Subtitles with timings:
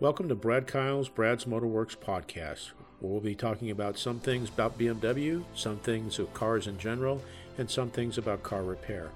[0.00, 4.76] Welcome to Brad Kyle's Brad's Motorworks podcast, where we'll be talking about some things about
[4.76, 7.22] BMW, some things of cars in general,
[7.58, 9.10] and some things about car repair.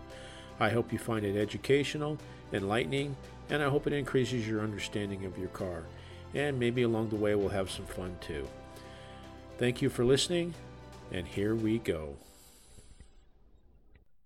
[0.61, 2.17] I hope you find it educational,
[2.53, 3.17] enlightening,
[3.51, 5.83] and I hope it increases your understanding of your car.
[6.33, 8.47] And maybe along the way we'll have some fun too.
[9.59, 10.55] Thank you for listening,
[11.11, 12.15] and here we go.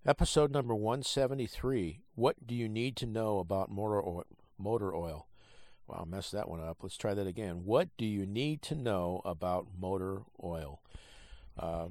[0.05, 4.27] Episode number 173 What do you need to know about motor oil?
[4.59, 5.25] Motor oil?
[5.87, 6.77] Wow, messed that one up.
[6.81, 7.65] Let's try that again.
[7.65, 10.81] What do you need to know about motor oil?
[11.57, 11.87] Uh,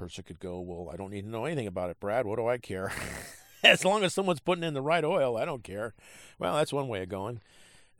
[0.00, 2.26] person could go, Well, I don't need to know anything about it, Brad.
[2.26, 2.92] What do I care?
[3.62, 5.94] as long as someone's putting in the right oil, I don't care.
[6.38, 7.40] Well, that's one way of going.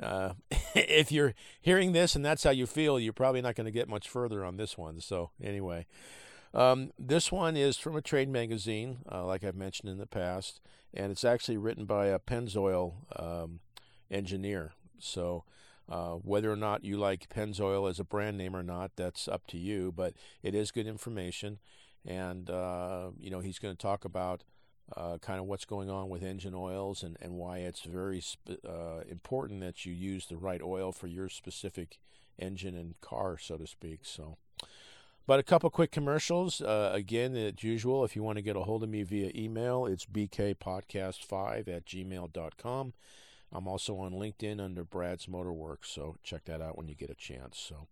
[0.03, 0.33] Uh,
[0.75, 3.89] if you're hearing this and that's how you feel, you're probably not going to get
[3.89, 5.01] much further on this one.
[5.01, 5.87] So, anyway,
[6.55, 10.61] um, this one is from a trade magazine, uh, like I've mentioned in the past,
[10.95, 13.61] and it's actually written by a Pennzoil um,
[14.11, 14.73] engineer.
[15.03, 15.45] So,
[15.89, 19.47] uh, whether or not you like Pennzoil as a brand name or not, that's up
[19.49, 19.93] to you.
[19.95, 21.59] But it is good information,
[22.07, 24.45] and uh, you know he's going to talk about
[24.97, 28.63] uh, kind of what's going on with engine oils and and why it's very sp-
[28.67, 31.99] uh, important that you use the right oil for your specific
[32.39, 34.01] engine and car, so to speak.
[34.03, 34.37] So.
[35.27, 36.61] But a couple quick commercials.
[36.61, 39.87] Uh, again, as usual, if you want to get a hold of me via email,
[39.87, 42.93] it's bkpodcast5 at gmail.com.
[43.53, 47.15] I'm also on LinkedIn under Brad's Motorworks, so check that out when you get a
[47.15, 47.59] chance.
[47.59, 47.89] So,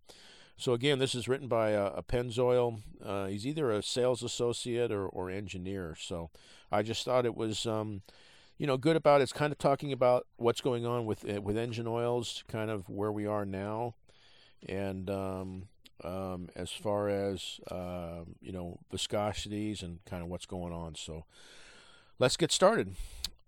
[0.57, 2.81] so again, this is written by a, a Pennzoil.
[3.03, 5.95] Uh, he's either a sales associate or, or engineer.
[5.99, 6.29] So,
[6.71, 8.03] I just thought it was, um,
[8.57, 9.23] you know, good about it.
[9.23, 12.87] it's kind of talking about what's going on with uh, with engine oils, kind of
[12.89, 13.95] where we are now,
[14.67, 15.67] and um,
[16.03, 20.95] um, as far as uh, you know viscosities and kind of what's going on.
[20.95, 21.25] So,
[22.17, 22.95] let's get started.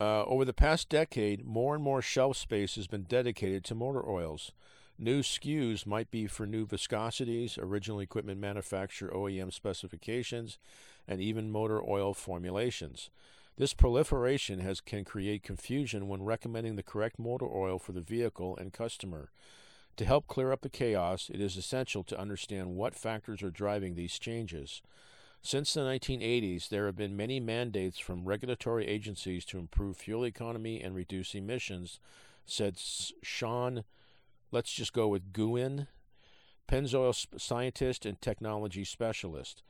[0.01, 4.03] Uh, over the past decade, more and more shelf space has been dedicated to motor
[4.09, 4.51] oils.
[4.97, 10.57] New SKUs might be for new viscosities, original equipment manufacturer OEM specifications,
[11.07, 13.11] and even motor oil formulations.
[13.57, 18.57] This proliferation has, can create confusion when recommending the correct motor oil for the vehicle
[18.57, 19.29] and customer.
[19.97, 23.93] To help clear up the chaos, it is essential to understand what factors are driving
[23.93, 24.81] these changes.
[25.43, 30.81] Since the 1980s, there have been many mandates from regulatory agencies to improve fuel economy
[30.81, 31.99] and reduce emissions,
[32.45, 33.83] said Sean,
[34.51, 35.87] let's just go with Guin,
[36.67, 39.63] Pennzoil scientist and technology specialist.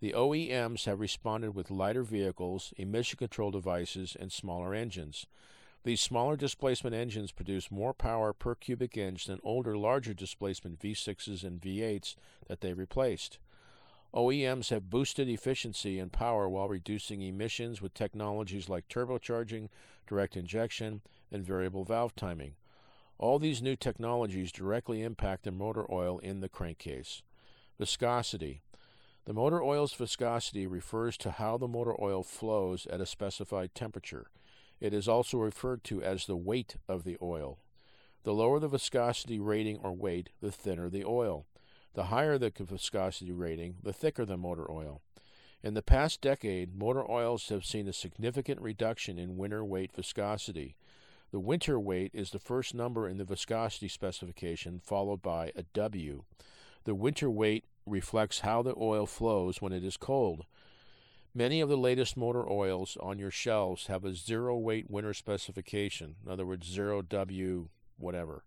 [0.00, 5.26] The OEMs have responded with lighter vehicles, emission control devices, and smaller engines.
[5.82, 11.42] These smaller displacement engines produce more power per cubic inch than older, larger displacement V6s
[11.42, 12.14] and V8s
[12.46, 13.38] that they replaced.
[14.16, 19.68] OEMs have boosted efficiency and power while reducing emissions with technologies like turbocharging,
[20.06, 22.54] direct injection, and variable valve timing.
[23.18, 27.20] All these new technologies directly impact the motor oil in the crankcase.
[27.78, 28.62] Viscosity.
[29.26, 34.30] The motor oil's viscosity refers to how the motor oil flows at a specified temperature.
[34.80, 37.58] It is also referred to as the weight of the oil.
[38.22, 41.44] The lower the viscosity rating or weight, the thinner the oil.
[41.96, 45.00] The higher the viscosity rating, the thicker the motor oil.
[45.62, 50.76] In the past decade, motor oils have seen a significant reduction in winter weight viscosity.
[51.30, 56.24] The winter weight is the first number in the viscosity specification, followed by a W.
[56.84, 60.44] The winter weight reflects how the oil flows when it is cold.
[61.34, 66.16] Many of the latest motor oils on your shelves have a zero weight winter specification,
[66.26, 68.44] in other words, zero W, whatever.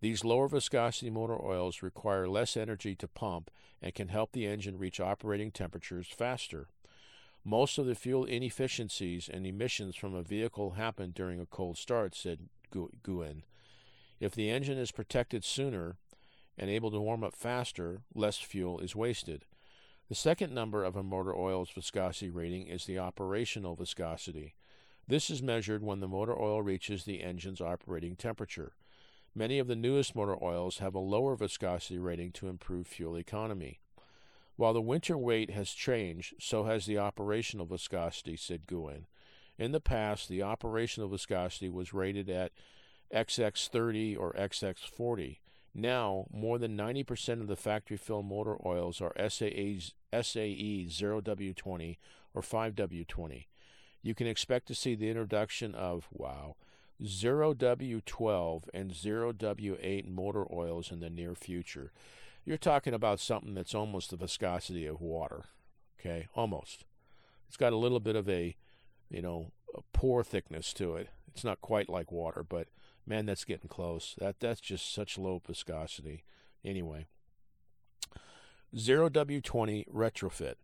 [0.00, 3.50] These lower viscosity motor oils require less energy to pump
[3.82, 6.68] and can help the engine reach operating temperatures faster.
[7.44, 12.14] Most of the fuel inefficiencies and emissions from a vehicle happen during a cold start,
[12.14, 13.42] said Guin.
[14.20, 15.96] If the engine is protected sooner
[16.56, 19.44] and able to warm up faster, less fuel is wasted.
[20.08, 24.54] The second number of a motor oil's viscosity rating is the operational viscosity.
[25.06, 28.72] This is measured when the motor oil reaches the engine's operating temperature.
[29.38, 33.78] Many of the newest motor oils have a lower viscosity rating to improve fuel economy.
[34.56, 39.06] While the winter weight has changed, so has the operational viscosity, said Guin.
[39.56, 42.50] In the past, the operational viscosity was rated at
[43.14, 45.38] XX30 or XX40.
[45.72, 49.78] Now, more than 90% of the factory fill motor oils are SAE,
[50.20, 51.96] SAE 0W20
[52.34, 53.46] or 5W20.
[54.02, 56.56] You can expect to see the introduction of, wow,
[57.02, 61.92] 0W12 and 0W8 motor oils in the near future.
[62.44, 65.44] You're talking about something that's almost the viscosity of water.
[66.00, 66.84] Okay, almost.
[67.46, 68.56] It's got a little bit of a,
[69.10, 71.08] you know, a pore thickness to it.
[71.34, 72.68] it's not quite like water, but
[73.06, 74.14] man, that's getting close.
[74.18, 76.24] That that's just such low viscosity.
[76.64, 77.06] Anyway,
[78.76, 80.54] zero W20 retrofit.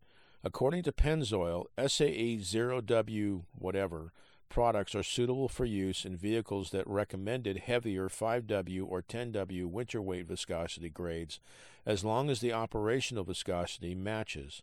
[0.42, 4.12] According to Pennzoil, SAE 0W whatever
[4.54, 10.28] products are suitable for use in vehicles that recommended heavier 5W or 10W winter weight
[10.28, 11.40] viscosity grades
[11.84, 14.62] as long as the operational viscosity matches.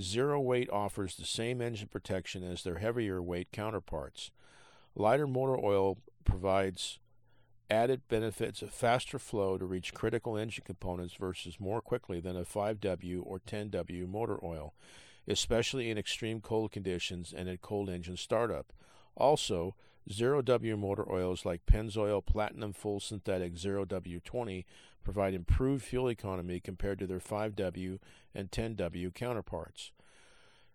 [0.00, 4.32] Zero weight offers the same engine protection as their heavier weight counterparts.
[4.96, 6.98] Lighter motor oil provides
[7.70, 12.42] added benefits of faster flow to reach critical engine components versus more quickly than a
[12.42, 14.74] 5W or 10W motor oil
[15.28, 18.72] especially in extreme cold conditions and at cold engine startup.
[19.18, 19.74] Also,
[20.08, 24.64] 0W motor oils like Pennzoil Platinum Full Synthetic 0W20
[25.04, 27.98] provide improved fuel economy compared to their 5W
[28.34, 29.92] and 10W counterparts.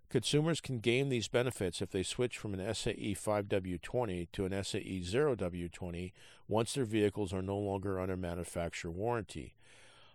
[0.10, 5.02] Consumers can gain these benefits if they switch from an SAE 5W20 to an SAE
[5.02, 6.12] 0W20
[6.48, 9.56] once their vehicles are no longer under manufacturer warranty.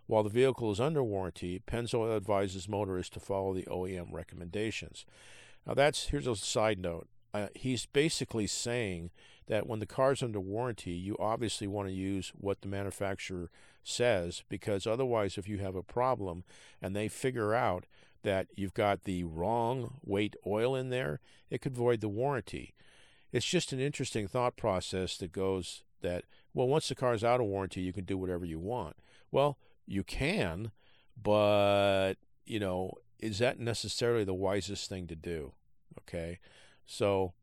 [0.07, 5.05] While the vehicle is under warranty, Pennzoil advises motorists to follow the OEM recommendations.
[5.67, 7.07] Now, that's here's a side note.
[7.33, 9.11] Uh, he's basically saying
[9.47, 13.49] that when the car's under warranty, you obviously want to use what the manufacturer
[13.83, 16.43] says because otherwise, if you have a problem
[16.81, 17.85] and they figure out
[18.23, 22.73] that you've got the wrong weight oil in there, it could void the warranty.
[23.31, 27.47] It's just an interesting thought process that goes that, well, once the car's out of
[27.47, 28.97] warranty, you can do whatever you want.
[29.31, 30.71] Well, you can,
[31.21, 32.15] but
[32.45, 35.53] you know, is that necessarily the wisest thing to do?
[36.01, 36.39] Okay,
[36.89, 37.33] so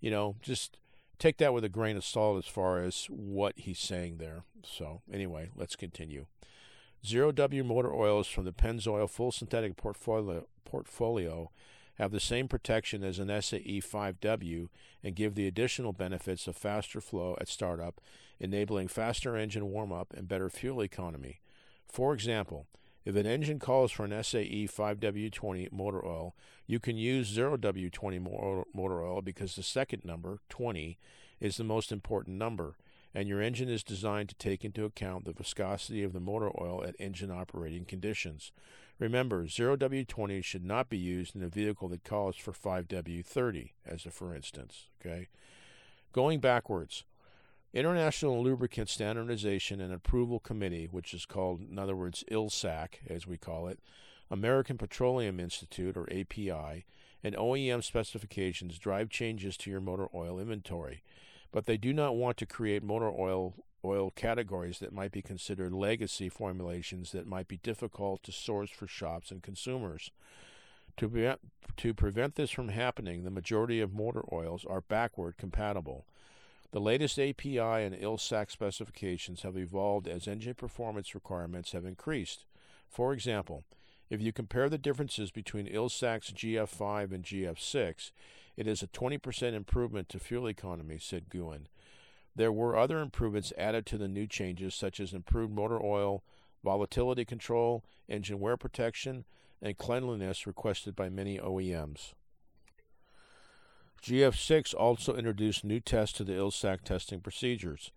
[0.00, 0.78] you know, just
[1.18, 4.44] take that with a grain of salt as far as what he's saying there.
[4.62, 6.26] So anyway, let's continue.
[7.04, 11.50] Zero W motor oils from the Pennzoil full synthetic portfolio portfolio
[11.94, 14.68] have the same protection as an SAE 5W
[15.02, 18.00] and give the additional benefits of faster flow at startup,
[18.38, 21.40] enabling faster engine warm up and better fuel economy.
[21.88, 22.66] For example,
[23.06, 26.34] if an engine calls for an SAE 5W20 motor oil,
[26.66, 30.98] you can use 0W20 motor oil because the second number, 20,
[31.38, 32.76] is the most important number,
[33.14, 36.82] and your engine is designed to take into account the viscosity of the motor oil
[36.84, 38.50] at engine operating conditions.
[38.98, 44.10] Remember, 0W20 should not be used in a vehicle that calls for 5W30, as a
[44.10, 44.88] for instance.
[45.00, 45.28] Okay?
[46.12, 47.04] Going backwards,
[47.76, 53.36] International Lubricant Standardization and Approval Committee, which is called, in other words, ILSAC, as we
[53.36, 53.78] call it,
[54.30, 56.86] American Petroleum Institute, or API,
[57.22, 61.02] and OEM specifications drive changes to your motor oil inventory,
[61.52, 65.72] but they do not want to create motor oil oil categories that might be considered
[65.72, 70.10] legacy formulations that might be difficult to source for shops and consumers.
[70.96, 71.34] To, pre-
[71.76, 76.06] to prevent this from happening, the majority of motor oils are backward compatible.
[76.72, 82.44] The latest API and ILSAC specifications have evolved as engine performance requirements have increased.
[82.88, 83.64] For example,
[84.10, 88.10] if you compare the differences between ILSAC's GF5 and GF6,
[88.56, 91.68] it is a 20% improvement to fuel economy, said Guin.
[92.34, 96.22] There were other improvements added to the new changes, such as improved motor oil,
[96.62, 99.24] volatility control, engine wear protection,
[99.62, 102.12] and cleanliness requested by many OEMs.
[104.06, 107.90] GF6 also introduced new tests to the ILSAC testing procedures.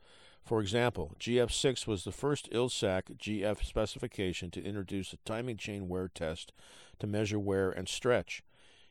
[0.44, 6.08] For example, GF6 was the first ILSAC GF specification to introduce a timing chain wear
[6.08, 6.52] test
[6.98, 8.42] to measure wear and stretch.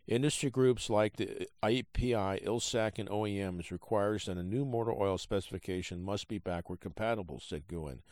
[0.06, 6.04] Industry groups like the API, ILSAC, and OEMs requires that a new motor oil specification
[6.04, 8.02] must be backward compatible, said Guin.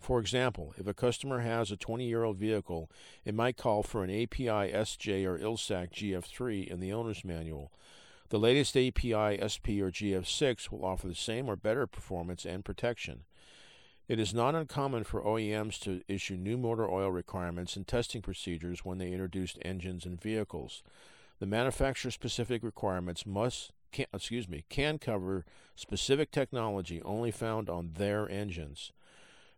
[0.00, 2.90] For example, if a customer has a 20-year-old vehicle,
[3.24, 7.70] it might call for an API SJ or ILSAC GF3 in the owner's manual.
[8.28, 13.20] The latest API, SP, or GF6 will offer the same or better performance and protection.
[14.08, 18.84] It is not uncommon for OEMs to issue new motor oil requirements and testing procedures
[18.84, 20.82] when they introduce engines and vehicles.
[21.38, 27.92] The manufacturer specific requirements must can, excuse me, can cover specific technology only found on
[27.94, 28.92] their engines.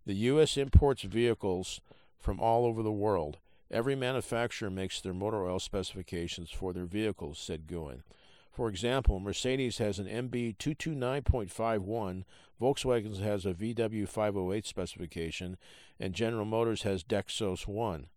[0.07, 1.81] The US imports vehicles
[2.19, 3.39] from all over the world.
[3.71, 8.03] Every manufacturer makes their motor oil specifications for their vehicles, said Guin.
[8.59, 12.25] For example, Mercedes has an MB 229.51,
[12.61, 15.57] Volkswagen has a VW 508 specification,
[16.01, 18.09] and General Motors has Dexos 1.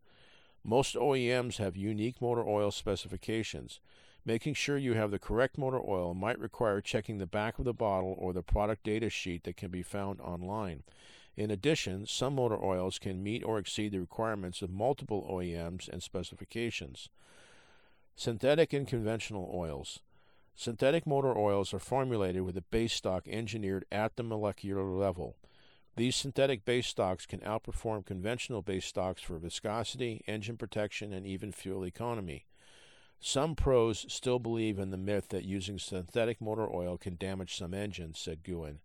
[0.64, 3.80] Most OEMs have unique motor oil specifications.
[4.26, 7.72] Making sure you have the correct motor oil might require checking the back of the
[7.72, 10.82] bottle or the product data sheet that can be found online.
[11.38, 16.02] In addition, some motor oils can meet or exceed the requirements of multiple OEMs and
[16.02, 17.10] specifications.
[18.16, 20.00] Synthetic and conventional oils.
[20.62, 25.36] Synthetic motor oils are formulated with a base stock engineered at the molecular level.
[25.96, 31.52] These synthetic base stocks can outperform conventional base stocks for viscosity, engine protection, and even
[31.52, 32.46] fuel economy.
[33.20, 37.74] Some pros still believe in the myth that using synthetic motor oil can damage some
[37.74, 38.82] engines, said Guin.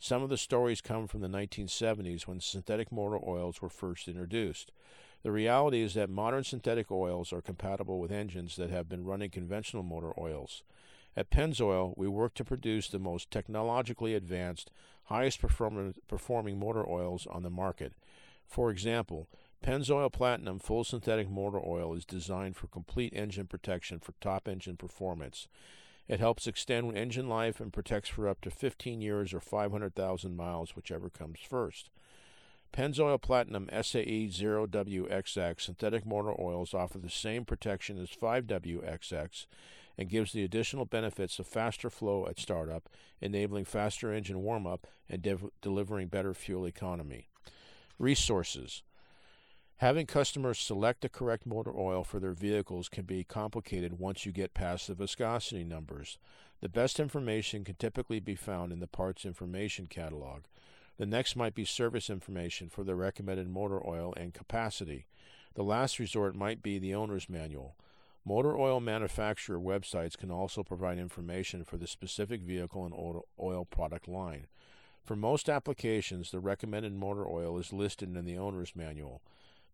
[0.00, 4.72] Some of the stories come from the 1970s when synthetic motor oils were first introduced.
[5.22, 9.30] The reality is that modern synthetic oils are compatible with engines that have been running
[9.30, 10.64] conventional motor oils.
[11.16, 14.70] At Pennzoil, we work to produce the most technologically advanced,
[15.04, 17.92] highest performing motor oils on the market.
[18.46, 19.28] For example,
[19.64, 24.76] Pennzoil Platinum full synthetic motor oil is designed for complete engine protection for top engine
[24.76, 25.48] performance.
[26.06, 30.76] It helps extend engine life and protects for up to 15 years or 500,000 miles,
[30.76, 31.88] whichever comes first.
[32.74, 39.46] Pennzoil Platinum SAE 0WXX synthetic motor oils offer the same protection as 5WXX
[39.96, 42.88] and gives the additional benefits of faster flow at startup,
[43.20, 47.28] enabling faster engine warm-up and de- delivering better fuel economy.
[47.98, 48.82] Resources
[49.78, 54.32] Having customers select the correct motor oil for their vehicles can be complicated once you
[54.32, 56.16] get past the viscosity numbers.
[56.60, 60.44] The best information can typically be found in the parts information catalog.
[60.96, 65.06] The next might be service information for the recommended motor oil and capacity.
[65.54, 67.76] The last resort might be the owner's manual.
[68.26, 72.94] Motor oil manufacturer websites can also provide information for the specific vehicle and
[73.38, 74.46] oil product line.
[75.04, 79.20] For most applications, the recommended motor oil is listed in the owner's manual.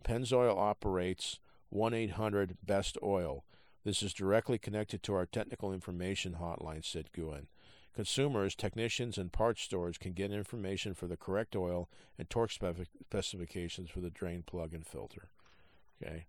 [0.04, 1.38] Pennzoil operates
[1.68, 3.44] 1 800 Best Oil.
[3.84, 7.46] This is directly connected to our technical information hotline, said Guin.
[7.94, 11.88] Consumers, technicians, and parts stores can get information for the correct oil
[12.18, 15.28] and torque specifications for the drain plug and filter.
[16.02, 16.26] Okay.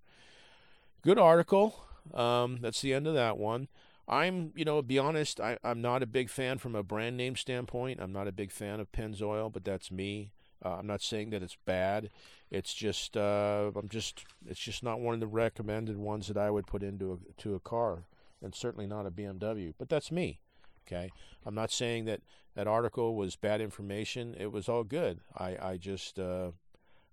[1.02, 1.86] Good article.
[2.14, 3.68] Um, that's the end of that one.
[4.08, 7.36] I'm, you know, be honest, I, I'm not a big fan from a brand name
[7.36, 8.00] standpoint.
[8.02, 10.32] I'm not a big fan of Pennzoil, but that's me.
[10.64, 12.10] Uh, I'm not saying that it's bad.
[12.50, 16.52] It's just uh, I'm just it's just not one of the recommended ones that I
[16.52, 18.04] would put into a to a car,
[18.44, 19.74] and certainly not a BMW.
[19.78, 20.40] But that's me.
[20.86, 21.10] Okay,
[21.46, 22.22] I'm not saying that
[22.56, 24.36] that article was bad information.
[24.38, 25.22] It was all good.
[25.36, 26.52] I I just uh,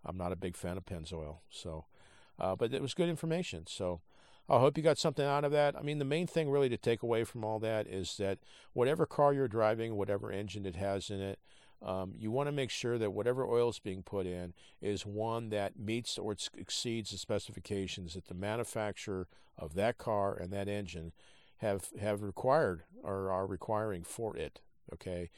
[0.05, 1.39] I'm not a big fan of Pennzoil.
[1.49, 1.87] So,
[2.39, 3.65] uh, but it was good information.
[3.67, 4.01] So.
[4.49, 5.77] I hope you got something out of that.
[5.77, 8.39] I mean, the main thing really to take away from all that is that
[8.73, 11.39] whatever car you're driving, whatever engine it has in it,
[11.83, 15.51] um, you want to make sure that whatever oil is being put in is one
[15.51, 21.13] that meets or exceeds the specifications that the manufacturer of that car and that engine
[21.59, 24.61] have have required or are requiring for it.
[24.93, 25.31] Okay.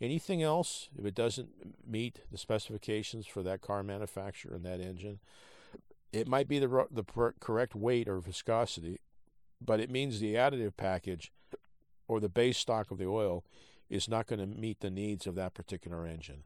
[0.00, 1.50] Anything else, if it doesn't
[1.86, 5.20] meet the specifications for that car manufacturer and that engine,
[6.14, 7.04] it might be the the
[7.40, 9.00] correct weight or viscosity,
[9.60, 11.32] but it means the additive package
[12.06, 13.44] or the base stock of the oil
[13.90, 16.44] is not going to meet the needs of that particular engine.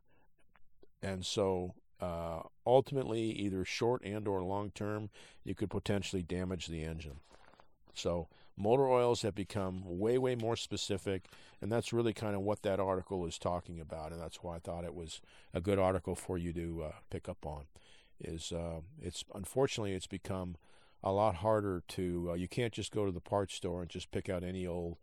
[1.03, 5.11] And so uh, ultimately, either short and or long term,
[5.45, 7.21] you could potentially damage the engine.
[7.95, 11.27] So motor oils have become way, way more specific,
[11.61, 14.59] and that's really kind of what that article is talking about, and that's why I
[14.61, 15.21] thought it was
[15.53, 17.65] a good article for you to uh, pick up on.
[18.21, 20.57] Is uh, it's unfortunately it's become
[21.03, 24.11] a lot harder to uh, you can't just go to the parts store and just
[24.11, 24.97] pick out any old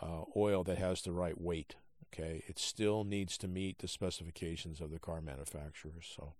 [0.00, 1.76] uh, oil that has the right weight.
[2.12, 6.12] Okay, it still needs to meet the specifications of the car manufacturers.
[6.16, 6.34] So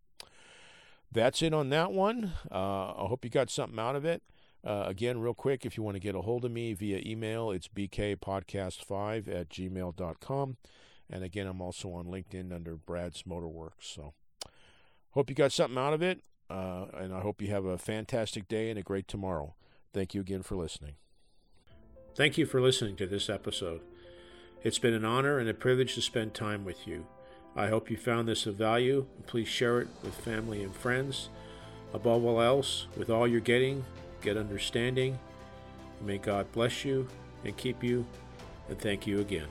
[1.10, 2.32] that's it on that one.
[2.50, 4.22] Uh, I hope you got something out of it.
[4.64, 7.50] Uh, again, real quick, if you want to get a hold of me via email,
[7.50, 10.56] it's bkpodcast5 at gmail.com.
[11.10, 13.82] And again, I'm also on LinkedIn under Brad's Motorworks.
[13.82, 14.14] So
[15.14, 16.20] hope you got something out of it.
[16.50, 19.54] Uh, and I hope you have a fantastic day and a great tomorrow.
[19.92, 20.96] Thank you again for listening.
[22.14, 23.80] Thank you for listening to this episode.
[24.62, 27.06] It's been an honor and a privilege to spend time with you.
[27.56, 29.06] I hope you found this of value.
[29.26, 31.28] Please share it with family and friends.
[31.92, 33.84] Above all else, with all you're getting,
[34.20, 35.18] get understanding.
[36.00, 37.08] May God bless you
[37.44, 38.04] and keep you,
[38.68, 39.48] and thank you again.